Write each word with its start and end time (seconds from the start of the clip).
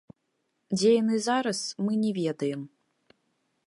Дзе 0.77 0.89
яны 1.01 1.15
зараз, 1.27 1.59
мы 1.87 2.01
не 2.07 2.11
ведаем. 2.23 2.61